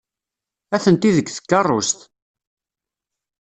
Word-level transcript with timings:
Atenti 0.75 1.11
deg 1.17 1.27
tkeṛṛust. 1.31 1.99